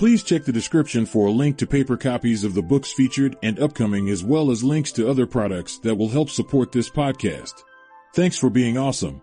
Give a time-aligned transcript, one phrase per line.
[0.00, 3.60] Please check the description for a link to paper copies of the books featured and
[3.60, 7.64] upcoming as well as links to other products that will help support this podcast.
[8.14, 9.20] Thanks for being awesome.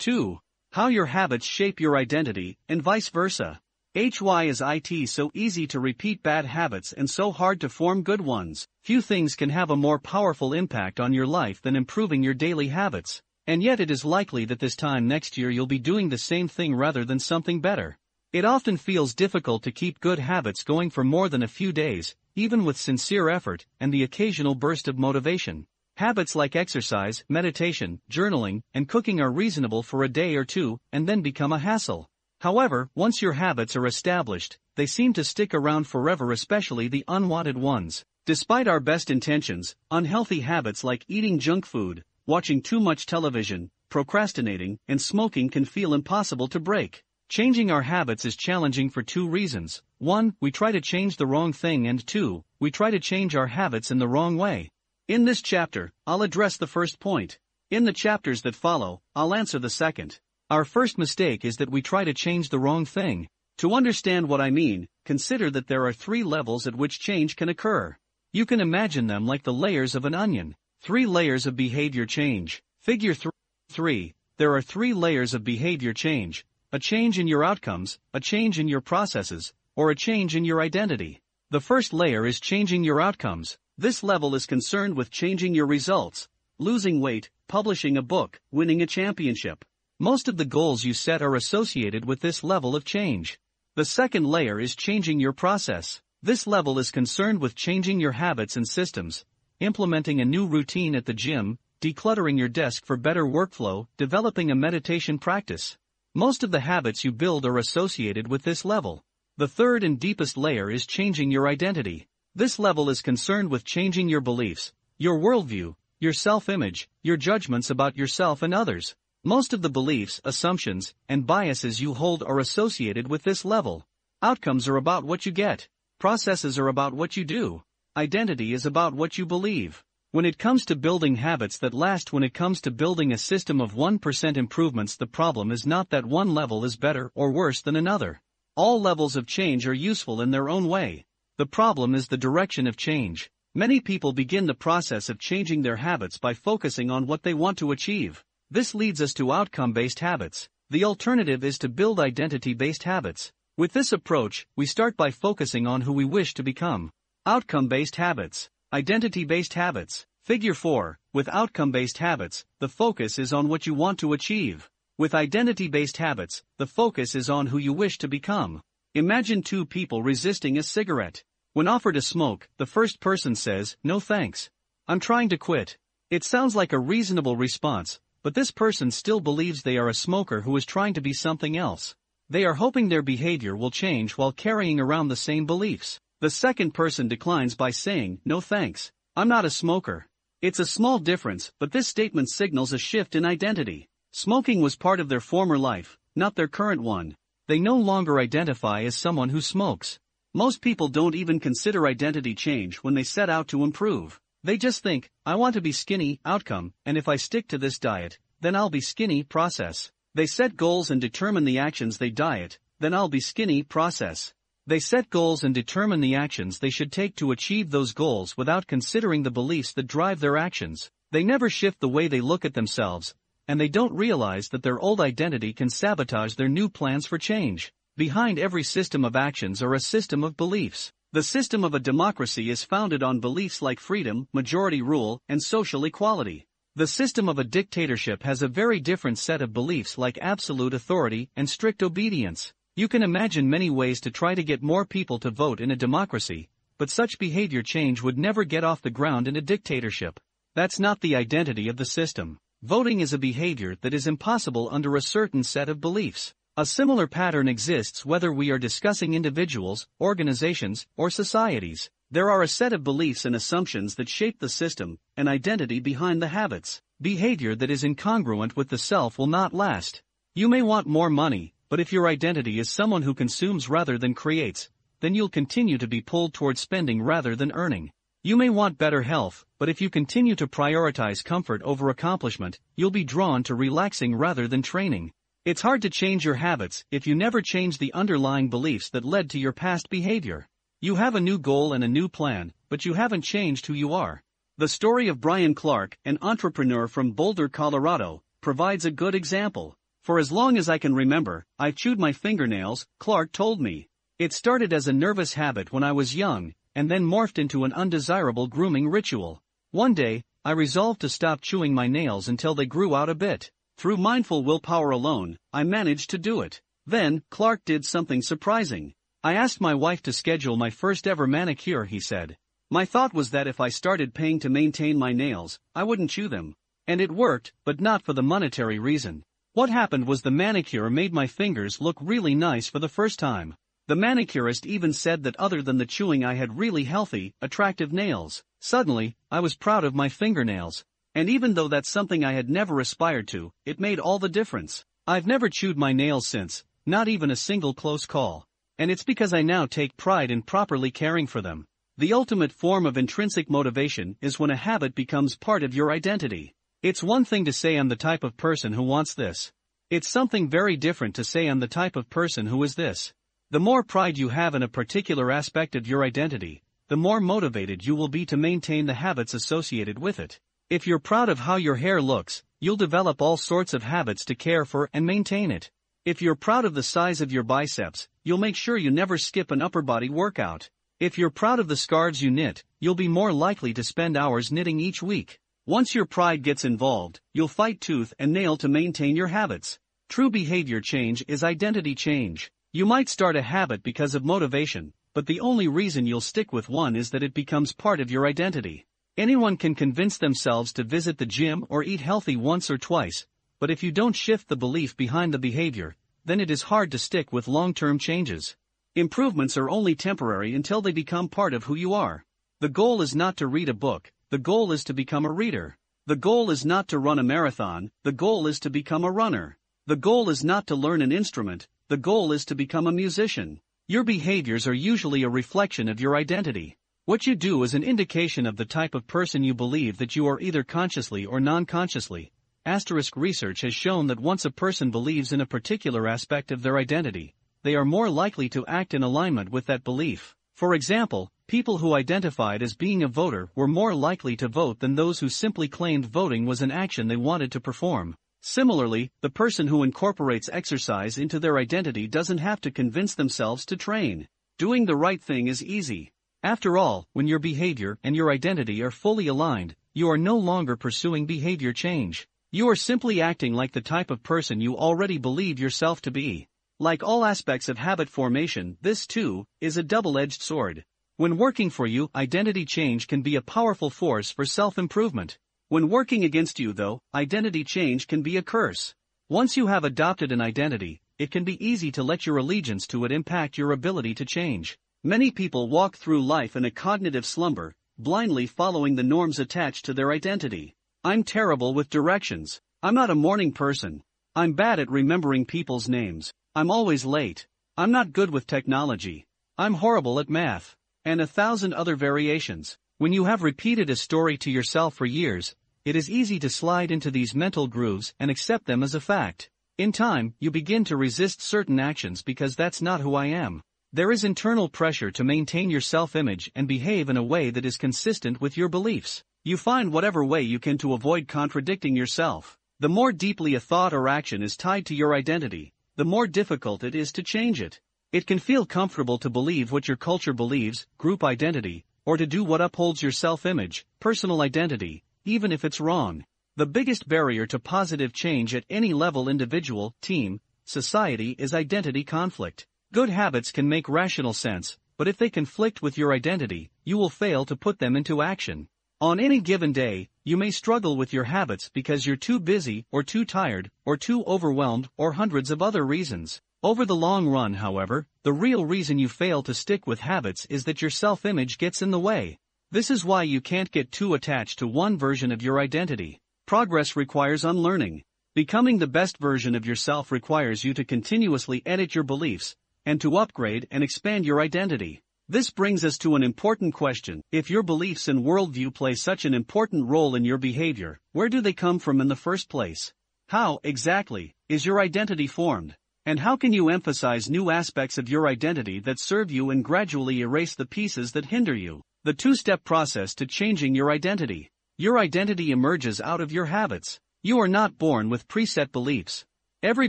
[0.00, 0.38] 2.
[0.72, 3.58] How your habits shape your identity, and vice versa.
[3.94, 8.20] HY is IT so easy to repeat bad habits and so hard to form good
[8.20, 8.68] ones.
[8.82, 12.68] Few things can have a more powerful impact on your life than improving your daily
[12.68, 13.22] habits.
[13.46, 16.48] And yet it is likely that this time next year you'll be doing the same
[16.48, 17.96] thing rather than something better.
[18.32, 22.14] It often feels difficult to keep good habits going for more than a few days,
[22.36, 25.66] even with sincere effort and the occasional burst of motivation.
[25.96, 31.08] Habits like exercise, meditation, journaling, and cooking are reasonable for a day or two and
[31.08, 32.08] then become a hassle.
[32.40, 37.58] However, once your habits are established, they seem to stick around forever, especially the unwanted
[37.58, 38.04] ones.
[38.26, 44.78] Despite our best intentions, unhealthy habits like eating junk food, watching too much television, procrastinating,
[44.86, 47.02] and smoking can feel impossible to break.
[47.30, 49.82] Changing our habits is challenging for two reasons.
[49.98, 53.46] One, we try to change the wrong thing, and two, we try to change our
[53.46, 54.68] habits in the wrong way.
[55.06, 57.38] In this chapter, I'll address the first point.
[57.70, 60.18] In the chapters that follow, I'll answer the second.
[60.50, 63.28] Our first mistake is that we try to change the wrong thing.
[63.58, 67.48] To understand what I mean, consider that there are three levels at which change can
[67.48, 67.96] occur.
[68.32, 70.56] You can imagine them like the layers of an onion.
[70.82, 72.60] Three layers of behavior change.
[72.80, 73.30] Figure 3.
[73.70, 74.14] 3.
[74.38, 78.68] There are three layers of behavior change a change in your outcomes, a change in
[78.68, 81.20] your processes, or a change in your identity.
[81.50, 83.58] The first layer is changing your outcomes.
[83.76, 86.28] This level is concerned with changing your results,
[86.60, 89.64] losing weight, publishing a book, winning a championship.
[89.98, 93.40] Most of the goals you set are associated with this level of change.
[93.74, 96.00] The second layer is changing your process.
[96.22, 99.24] This level is concerned with changing your habits and systems,
[99.58, 104.54] implementing a new routine at the gym, decluttering your desk for better workflow, developing a
[104.54, 105.76] meditation practice.
[106.14, 109.04] Most of the habits you build are associated with this level.
[109.36, 112.08] The third and deepest layer is changing your identity.
[112.34, 117.96] This level is concerned with changing your beliefs, your worldview, your self-image, your judgments about
[117.96, 118.96] yourself and others.
[119.22, 123.86] Most of the beliefs, assumptions, and biases you hold are associated with this level.
[124.20, 125.68] Outcomes are about what you get.
[126.00, 127.62] Processes are about what you do.
[127.96, 129.84] Identity is about what you believe.
[130.12, 133.60] When it comes to building habits that last, when it comes to building a system
[133.60, 137.76] of 1% improvements, the problem is not that one level is better or worse than
[137.76, 138.20] another.
[138.56, 141.04] All levels of change are useful in their own way.
[141.38, 143.30] The problem is the direction of change.
[143.54, 147.56] Many people begin the process of changing their habits by focusing on what they want
[147.58, 148.24] to achieve.
[148.50, 150.48] This leads us to outcome-based habits.
[150.70, 153.30] The alternative is to build identity-based habits.
[153.56, 156.90] With this approach, we start by focusing on who we wish to become.
[157.26, 158.50] Outcome-based habits.
[158.72, 160.06] Identity-based habits.
[160.22, 160.96] Figure 4.
[161.12, 164.70] With outcome-based habits, the focus is on what you want to achieve.
[164.96, 168.62] With identity-based habits, the focus is on who you wish to become.
[168.94, 171.24] Imagine two people resisting a cigarette.
[171.52, 174.48] When offered a smoke, the first person says, no thanks.
[174.86, 175.76] I'm trying to quit.
[176.08, 180.42] It sounds like a reasonable response, but this person still believes they are a smoker
[180.42, 181.96] who is trying to be something else.
[182.28, 185.98] They are hoping their behavior will change while carrying around the same beliefs.
[186.20, 190.06] The second person declines by saying, No thanks, I'm not a smoker.
[190.42, 193.88] It's a small difference, but this statement signals a shift in identity.
[194.12, 197.16] Smoking was part of their former life, not their current one.
[197.48, 199.98] They no longer identify as someone who smokes.
[200.34, 204.20] Most people don't even consider identity change when they set out to improve.
[204.44, 207.78] They just think, I want to be skinny, outcome, and if I stick to this
[207.78, 209.90] diet, then I'll be skinny, process.
[210.14, 214.34] They set goals and determine the actions they diet, then I'll be skinny, process.
[214.70, 218.68] They set goals and determine the actions they should take to achieve those goals without
[218.68, 220.92] considering the beliefs that drive their actions.
[221.10, 223.12] They never shift the way they look at themselves,
[223.48, 227.72] and they don't realize that their old identity can sabotage their new plans for change.
[227.96, 230.92] Behind every system of actions are a system of beliefs.
[231.10, 235.84] The system of a democracy is founded on beliefs like freedom, majority rule, and social
[235.84, 236.46] equality.
[236.76, 241.28] The system of a dictatorship has a very different set of beliefs like absolute authority
[241.34, 242.52] and strict obedience.
[242.80, 245.76] You can imagine many ways to try to get more people to vote in a
[245.76, 246.48] democracy,
[246.78, 250.18] but such behavior change would never get off the ground in a dictatorship.
[250.54, 252.38] That's not the identity of the system.
[252.62, 256.32] Voting is a behavior that is impossible under a certain set of beliefs.
[256.56, 261.90] A similar pattern exists whether we are discussing individuals, organizations, or societies.
[262.10, 266.22] There are a set of beliefs and assumptions that shape the system, and identity behind
[266.22, 266.80] the habits.
[266.98, 270.02] Behavior that is incongruent with the self will not last.
[270.34, 274.12] You may want more money, but if your identity is someone who consumes rather than
[274.12, 274.68] creates,
[275.00, 277.90] then you'll continue to be pulled towards spending rather than earning.
[278.24, 282.90] You may want better health, but if you continue to prioritize comfort over accomplishment, you'll
[282.90, 285.12] be drawn to relaxing rather than training.
[285.46, 289.30] It's hard to change your habits if you never change the underlying beliefs that led
[289.30, 290.46] to your past behavior.
[290.82, 293.94] You have a new goal and a new plan, but you haven't changed who you
[293.94, 294.20] are.
[294.58, 299.76] The story of Brian Clark, an entrepreneur from Boulder, Colorado, provides a good example.
[300.02, 303.88] For as long as I can remember, I've chewed my fingernails, Clark told me.
[304.18, 307.72] It started as a nervous habit when I was young, and then morphed into an
[307.74, 309.42] undesirable grooming ritual.
[309.72, 313.50] One day, I resolved to stop chewing my nails until they grew out a bit.
[313.76, 316.62] Through mindful willpower alone, I managed to do it.
[316.86, 318.94] Then, Clark did something surprising.
[319.22, 322.38] I asked my wife to schedule my first ever manicure, he said.
[322.70, 326.28] My thought was that if I started paying to maintain my nails, I wouldn't chew
[326.28, 326.54] them.
[326.86, 329.24] And it worked, but not for the monetary reason.
[329.52, 333.56] What happened was the manicure made my fingers look really nice for the first time.
[333.88, 338.42] The manicurist even said that other than the chewing I had really healthy, attractive nails.
[338.60, 340.84] Suddenly, I was proud of my fingernails.
[341.14, 344.84] And even though that's something I had never aspired to, it made all the difference.
[345.06, 348.46] I've never chewed my nails since, not even a single close call
[348.80, 351.66] and it's because I now take pride in properly caring for them.
[351.98, 356.54] The ultimate form of intrinsic motivation is when a habit becomes part of your identity.
[356.82, 359.52] It's one thing to say I'm the type of person who wants this.
[359.90, 363.12] It's something very different to say I'm the type of person who is this.
[363.50, 367.84] The more pride you have in a particular aspect of your identity, the more motivated
[367.84, 370.40] you will be to maintain the habits associated with it.
[370.70, 374.34] If you're proud of how your hair looks, you'll develop all sorts of habits to
[374.34, 375.70] care for and maintain it.
[376.06, 379.50] If you're proud of the size of your biceps, you'll make sure you never skip
[379.50, 380.70] an upper body workout.
[380.98, 384.50] If you're proud of the scarves you knit, you'll be more likely to spend hours
[384.50, 385.40] knitting each week.
[385.70, 389.78] Once your pride gets involved, you'll fight tooth and nail to maintain your habits.
[390.08, 392.50] True behavior change is identity change.
[392.72, 396.68] You might start a habit because of motivation, but the only reason you'll stick with
[396.68, 398.84] one is that it becomes part of your identity.
[399.16, 403.28] Anyone can convince themselves to visit the gym or eat healthy once or twice,
[403.60, 405.94] but if you don't shift the belief behind the behavior,
[406.24, 408.56] then it is hard to stick with long-term changes.
[408.96, 412.24] Improvements are only temporary until they become part of who you are.
[412.58, 415.76] The goal is not to read a book, the goal is to become a reader.
[416.06, 419.58] The goal is not to run a marathon, the goal is to become a runner.
[419.88, 423.60] The goal is not to learn an instrument, the goal is to become a musician.
[423.88, 426.76] Your behaviors are usually a reflection of your identity.
[427.06, 430.28] What you do is an indication of the type of person you believe that you
[430.28, 432.30] are either consciously or non-consciously.
[432.64, 436.78] Asterisk research has shown that once a person believes in a particular aspect of their
[436.78, 437.34] identity,
[437.64, 440.36] they are more likely to act in alignment with that belief.
[440.54, 444.94] For example, people who identified as being a voter were more likely to vote than
[444.94, 448.14] those who simply claimed voting was an action they wanted to perform.
[448.40, 453.76] Similarly, the person who incorporates exercise into their identity doesn't have to convince themselves to
[453.76, 454.28] train.
[454.58, 456.12] Doing the right thing is easy.
[456.44, 460.76] After all, when your behavior and your identity are fully aligned, you are no longer
[460.76, 462.28] pursuing behavior change.
[462.52, 466.46] You are simply acting like the type of person you already believe yourself to be.
[466.78, 470.84] Like all aspects of habit formation, this too is a double-edged sword.
[471.20, 475.36] When working for you, identity change can be a powerful force for self-improvement.
[475.68, 478.94] When working against you though, identity change can be a curse.
[479.28, 483.04] Once you have adopted an identity, it can be easy to let your allegiance to
[483.04, 484.78] it impact your ability to change.
[485.04, 489.92] Many people walk through life in a cognitive slumber, blindly following the norms attached to
[489.92, 490.74] their identity.
[491.04, 492.62] I'm terrible with directions.
[492.82, 494.02] I'm not a morning person.
[494.34, 496.32] I'm bad at remembering people's names.
[496.54, 497.46] I'm always late.
[497.76, 499.26] I'm not good with technology.
[499.58, 500.76] I'm horrible at math.
[501.02, 502.76] And a thousand other variations.
[502.98, 506.90] When you have repeated a story to yourself for years, it is easy to slide
[506.90, 509.48] into these mental grooves and accept them as a fact.
[509.78, 513.62] In time, you begin to resist certain actions because that's not who I am.
[513.94, 517.78] There is internal pressure to maintain your self-image and behave in a way that is
[517.78, 519.24] consistent with your beliefs.
[519.42, 522.58] You find whatever way you can to avoid contradicting yourself.
[522.78, 526.84] The more deeply a thought or action is tied to your identity, the more difficult
[526.84, 527.80] it is to change it.
[528.12, 532.42] It can feel comfortable to believe what your culture believes, group identity, or to do
[532.42, 536.24] what upholds your self-image, personal identity, even if it's wrong.
[536.56, 542.66] The biggest barrier to positive change at any level individual, team, society is identity conflict.
[542.92, 547.10] Good habits can make rational sense, but if they conflict with your identity, you will
[547.10, 548.66] fail to put them into action.
[549.00, 553.04] On any given day, you may struggle with your habits because you're too busy, or
[553.04, 556.42] too tired, or too overwhelmed, or hundreds of other reasons.
[556.62, 560.64] Over the long run, however, the real reason you fail to stick with habits is
[560.64, 562.38] that your self-image gets in the way.
[562.70, 566.20] This is why you can't get too attached to one version of your identity.
[566.44, 568.02] Progress requires unlearning.
[568.34, 573.16] Becoming the best version of yourself requires you to continuously edit your beliefs, and to
[573.16, 575.00] upgrade and expand your identity.
[575.30, 577.22] This brings us to an important question.
[577.32, 581.40] If your beliefs and worldview play such an important role in your behavior, where do
[581.40, 582.92] they come from in the first place?
[583.28, 585.74] How, exactly, is your identity formed?
[586.06, 590.22] And how can you emphasize new aspects of your identity that serve you and gradually
[590.22, 591.82] erase the pieces that hinder you?
[592.04, 594.48] The two step process to changing your identity.
[594.78, 596.98] Your identity emerges out of your habits.
[597.22, 599.26] You are not born with preset beliefs.
[599.62, 599.88] Every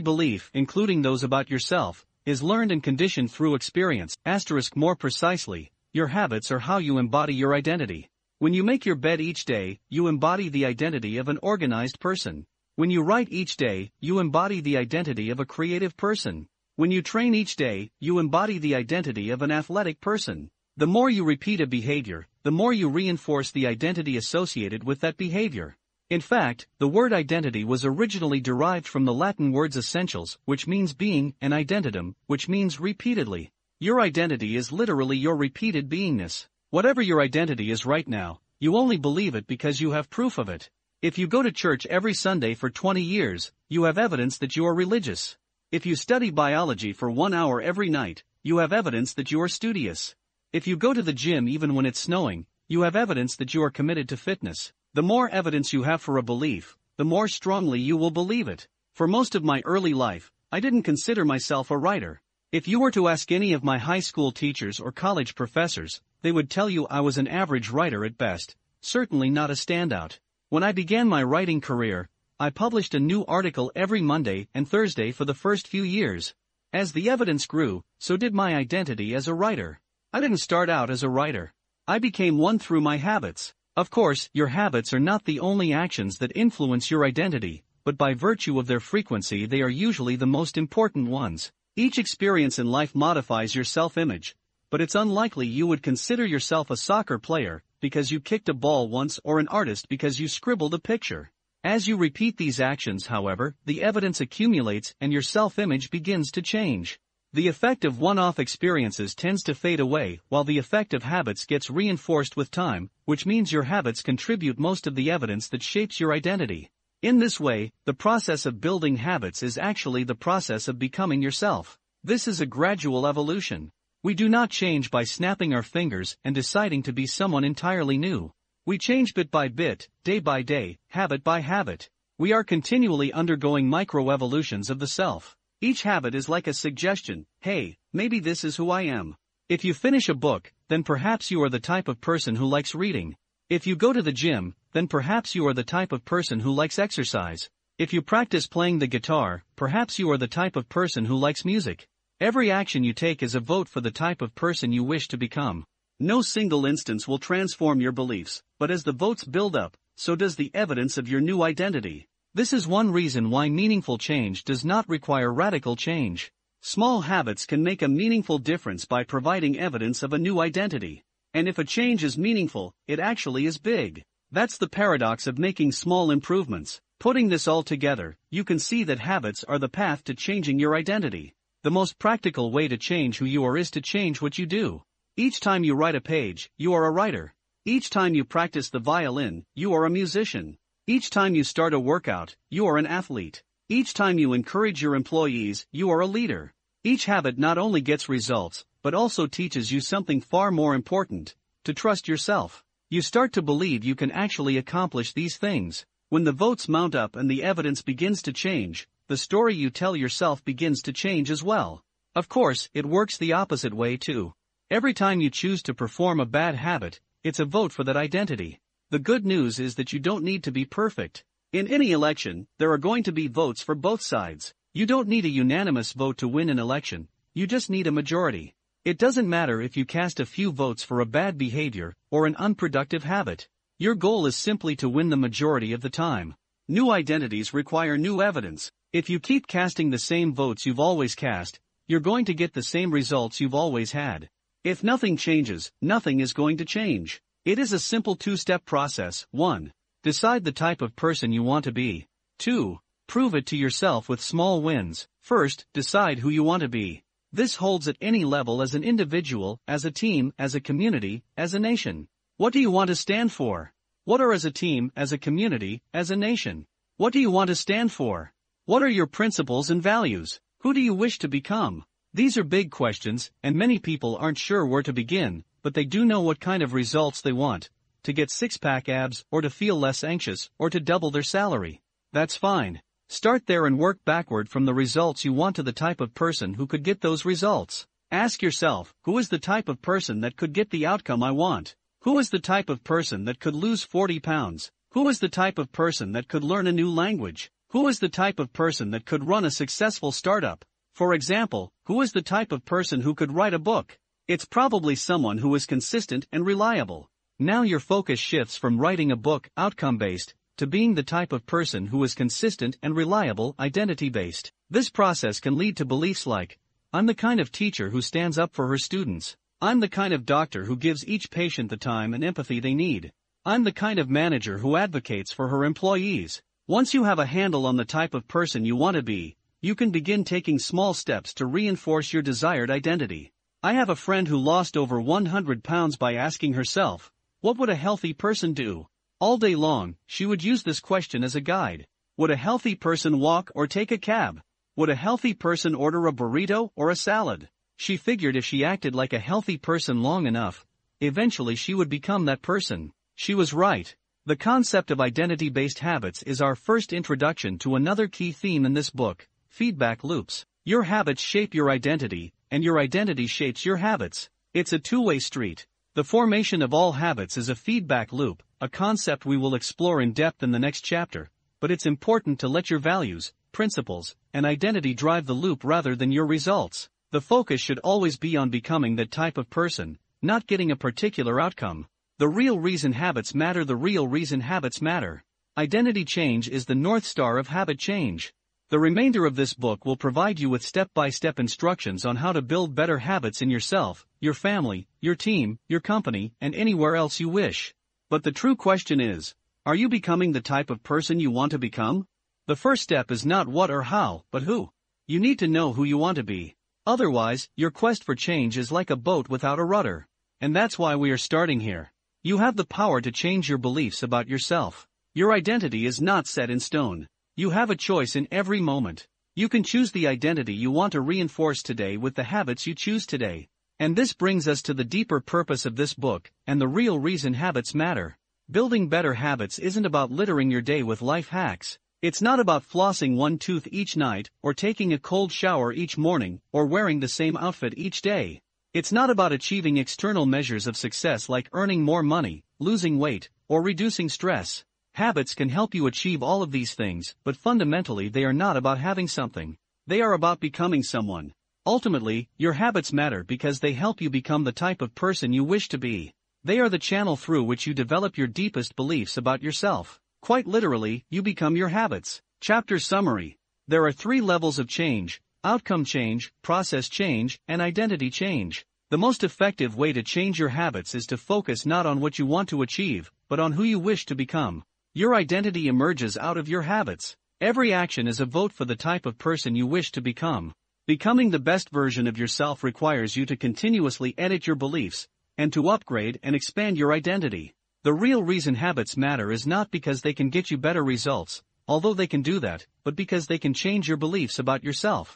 [0.00, 4.14] belief, including those about yourself, is learned and conditioned through experience.
[4.26, 8.10] Asterisk more precisely, your habits are how you embody your identity.
[8.38, 12.44] When you make your bed each day, you embody the identity of an organized person.
[12.74, 16.48] When you write each day, you embody the identity of a creative person.
[16.76, 20.48] When you train each day, you embody the identity of an athletic person.
[20.78, 25.18] The more you repeat a behavior, the more you reinforce the identity associated with that
[25.18, 25.76] behavior.
[26.08, 30.94] In fact, the word identity was originally derived from the Latin words essentitas, which means
[30.94, 33.50] being, and identidem, which means repeatedly.
[33.80, 36.46] Your identity is literally your repeated beingness.
[36.70, 40.48] Whatever your identity is right now, you only believe it because you have proof of
[40.48, 40.70] it.
[41.02, 44.64] If you go to church every Sunday for 20 years, you have evidence that you
[44.66, 45.36] are religious.
[45.72, 49.48] If you study biology for one hour every night, you have evidence that you are
[49.48, 50.14] studious.
[50.52, 53.64] If you go to the gym even when it's snowing, you have evidence that you
[53.64, 54.72] are committed to fitness.
[54.94, 58.68] The more evidence you have for a belief, the more strongly you will believe it.
[58.94, 62.22] For most of my early life, I didn't consider myself a writer.
[62.52, 66.30] If you were to ask any of my high school teachers or college professors, they
[66.30, 70.20] would tell you I was an average writer at best, certainly not a standout.
[70.52, 75.10] When I began my writing career, I published a new article every Monday and Thursday
[75.10, 76.34] for the first few years.
[76.74, 79.80] As the evidence grew, so did my identity as a writer.
[80.12, 81.54] I didn't start out as a writer.
[81.88, 83.54] I became one through my habits.
[83.78, 88.12] Of course, your habits are not the only actions that influence your identity, but by
[88.12, 91.50] virtue of their frequency they are usually the most important ones.
[91.76, 94.36] Each experience in life modifies your self-image,
[94.68, 98.88] but it's unlikely you would consider yourself a soccer player, because you kicked a ball
[98.88, 101.30] once or an artist because you scribbled a picture.
[101.62, 106.98] As you repeat these actions, however, the evidence accumulates and your self-image begins to change.
[107.34, 111.70] The effect of one-off experiences tends to fade away, while the effect of habits gets
[111.70, 116.12] reinforced with time, which means your habits contribute most of the evidence that shapes your
[116.12, 116.70] identity.
[117.00, 121.78] In this way, the process of building habits is actually the process of becoming yourself.
[122.04, 123.70] This is a gradual evolution.
[124.04, 128.32] We do not change by snapping our fingers and deciding to be someone entirely new.
[128.66, 131.88] We change bit by bit, day by day, habit by habit.
[132.18, 135.36] We are continually undergoing microevolutions of the self.
[135.60, 139.14] Each habit is like a suggestion, hey, maybe this is who I am.
[139.48, 142.74] If you finish a book, then perhaps you are the type of person who likes
[142.74, 143.14] reading.
[143.48, 146.52] If you go to the gym, then perhaps you are the type of person who
[146.52, 147.48] likes exercise.
[147.78, 151.44] If you practice playing the guitar, perhaps you are the type of person who likes
[151.44, 151.86] music.
[152.22, 155.16] Every action you take is a vote for the type of person you wish to
[155.16, 155.64] become.
[155.98, 160.36] No single instance will transform your beliefs, but as the votes build up, so does
[160.36, 162.06] the evidence of your new identity.
[162.32, 166.30] This is one reason why meaningful change does not require radical change.
[166.60, 171.02] Small habits can make a meaningful difference by providing evidence of a new identity.
[171.34, 174.04] And if a change is meaningful, it actually is big.
[174.30, 176.80] That's the paradox of making small improvements.
[177.00, 180.76] Putting this all together, you can see that habits are the path to changing your
[180.76, 181.34] identity.
[181.64, 184.82] The most practical way to change who you are is to change what you do.
[185.16, 187.34] Each time you write a page, you are a writer.
[187.64, 190.58] Each time you practice the violin, you are a musician.
[190.88, 193.44] Each time you start a workout, you are an athlete.
[193.68, 196.52] Each time you encourage your employees, you are a leader.
[196.82, 201.72] Each habit not only gets results, but also teaches you something far more important to
[201.72, 202.64] trust yourself.
[202.90, 205.86] You start to believe you can actually accomplish these things.
[206.08, 209.94] When the votes mount up and the evidence begins to change, the story you tell
[209.94, 211.82] yourself begins to change as well.
[212.14, 214.32] Of course, it works the opposite way too.
[214.70, 218.58] Every time you choose to perform a bad habit, it's a vote for that identity.
[218.88, 221.24] The good news is that you don't need to be perfect.
[221.52, 224.54] In any election, there are going to be votes for both sides.
[224.72, 228.54] You don't need a unanimous vote to win an election, you just need a majority.
[228.86, 232.36] It doesn't matter if you cast a few votes for a bad behavior or an
[232.36, 233.46] unproductive habit.
[233.78, 236.34] Your goal is simply to win the majority of the time.
[236.66, 241.58] New identities require new evidence, if you keep casting the same votes you've always cast,
[241.88, 244.28] you're going to get the same results you've always had.
[244.64, 247.22] If nothing changes, nothing is going to change.
[247.46, 249.26] It is a simple two-step process.
[249.30, 249.72] 1.
[250.02, 252.06] Decide the type of person you want to be.
[252.40, 252.78] 2.
[253.06, 255.08] Prove it to yourself with small wins.
[255.22, 257.02] First, decide who you want to be.
[257.32, 261.54] This holds at any level as an individual, as a team, as a community, as
[261.54, 262.08] a nation.
[262.36, 263.72] What do you want to stand for?
[264.04, 266.66] What are as a team, as a community, as a nation?
[266.98, 268.31] What do you want to stand for?
[268.64, 270.38] What are your principles and values?
[270.60, 271.84] Who do you wish to become?
[272.14, 276.04] These are big questions, and many people aren't sure where to begin, but they do
[276.04, 277.70] know what kind of results they want.
[278.04, 281.80] To get six-pack abs, or to feel less anxious, or to double their salary.
[282.12, 282.80] That's fine.
[283.08, 286.54] Start there and work backward from the results you want to the type of person
[286.54, 287.88] who could get those results.
[288.12, 291.74] Ask yourself, who is the type of person that could get the outcome I want?
[292.02, 294.70] Who is the type of person that could lose 40 pounds?
[294.92, 297.50] Who is the type of person that could learn a new language?
[297.72, 300.62] Who is the type of person that could run a successful startup?
[300.94, 303.96] For example, who is the type of person who could write a book?
[304.28, 307.08] It's probably someone who is consistent and reliable.
[307.38, 311.46] Now your focus shifts from writing a book, outcome based, to being the type of
[311.46, 314.52] person who is consistent and reliable, identity based.
[314.68, 316.58] This process can lead to beliefs like,
[316.92, 319.34] I'm the kind of teacher who stands up for her students.
[319.62, 323.14] I'm the kind of doctor who gives each patient the time and empathy they need.
[323.46, 326.42] I'm the kind of manager who advocates for her employees.
[326.72, 329.74] Once you have a handle on the type of person you want to be, you
[329.74, 333.30] can begin taking small steps to reinforce your desired identity.
[333.62, 337.12] I have a friend who lost over 100 pounds by asking herself,
[337.42, 338.86] What would a healthy person do?
[339.20, 341.86] All day long, she would use this question as a guide.
[342.16, 344.40] Would a healthy person walk or take a cab?
[344.74, 347.50] Would a healthy person order a burrito or a salad?
[347.76, 350.64] She figured if she acted like a healthy person long enough,
[351.02, 352.92] eventually she would become that person.
[353.14, 353.94] She was right.
[354.24, 358.88] The concept of identity-based habits is our first introduction to another key theme in this
[358.88, 360.46] book, feedback loops.
[360.64, 364.30] Your habits shape your identity, and your identity shapes your habits.
[364.54, 365.66] It's a two-way street.
[365.94, 370.12] The formation of all habits is a feedback loop, a concept we will explore in
[370.12, 374.94] depth in the next chapter, but it's important to let your values, principles, and identity
[374.94, 376.88] drive the loop rather than your results.
[377.10, 381.40] The focus should always be on becoming that type of person, not getting a particular
[381.40, 381.88] outcome.
[382.18, 385.24] The real reason habits matter The real reason habits matter.
[385.56, 388.34] Identity change is the north star of habit change.
[388.68, 392.74] The remainder of this book will provide you with step-by-step instructions on how to build
[392.74, 397.74] better habits in yourself, your family, your team, your company, and anywhere else you wish.
[398.10, 401.58] But the true question is, are you becoming the type of person you want to
[401.58, 402.06] become?
[402.46, 404.70] The first step is not what or how, but who.
[405.06, 406.56] You need to know who you want to be.
[406.86, 410.06] Otherwise, your quest for change is like a boat without a rudder.
[410.40, 411.91] And that's why we are starting here.
[412.24, 414.86] You have the power to change your beliefs about yourself.
[415.12, 417.08] Your identity is not set in stone.
[417.34, 419.08] You have a choice in every moment.
[419.34, 423.06] You can choose the identity you want to reinforce today with the habits you choose
[423.06, 423.48] today.
[423.80, 427.34] And this brings us to the deeper purpose of this book, and the real reason
[427.34, 428.16] habits matter.
[428.48, 431.76] Building better habits isn't about littering your day with life hacks.
[432.02, 436.40] It's not about flossing one tooth each night, or taking a cold shower each morning,
[436.52, 438.40] or wearing the same outfit each day.
[438.74, 443.60] It's not about achieving external measures of success like earning more money, losing weight, or
[443.60, 444.64] reducing stress.
[444.94, 448.78] Habits can help you achieve all of these things, but fundamentally they are not about
[448.78, 449.58] having something.
[449.86, 451.34] They are about becoming someone.
[451.66, 455.68] Ultimately, your habits matter because they help you become the type of person you wish
[455.68, 456.14] to be.
[456.42, 460.00] They are the channel through which you develop your deepest beliefs about yourself.
[460.22, 462.22] Quite literally, you become your habits.
[462.40, 463.36] Chapter Summary
[463.68, 468.64] There are three levels of change outcome change, process change, and identity change.
[468.90, 472.26] The most effective way to change your habits is to focus not on what you
[472.26, 474.62] want to achieve, but on who you wish to become.
[474.94, 477.16] Your identity emerges out of your habits.
[477.40, 480.52] Every action is a vote for the type of person you wish to become.
[480.86, 485.70] Becoming the best version of yourself requires you to continuously edit your beliefs, and to
[485.70, 487.52] upgrade and expand your identity.
[487.82, 491.94] The real reason habits matter is not because they can get you better results, although
[491.94, 495.10] they can do that, but because they can change your beliefs about yourself.